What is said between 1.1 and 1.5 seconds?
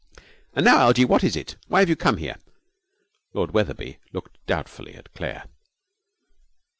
is